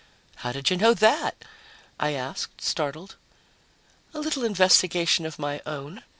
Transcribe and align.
"How 0.37 0.51
did 0.51 0.71
you 0.71 0.77
know 0.77 0.95
that?" 0.95 1.45
I 1.99 2.13
asked, 2.13 2.59
startled. 2.59 3.17
"A 4.15 4.19
little 4.19 4.43
investigation 4.43 5.27
of 5.27 5.37
my 5.37 5.61
own. 5.63 6.01